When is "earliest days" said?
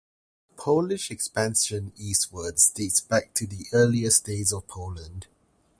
3.71-4.51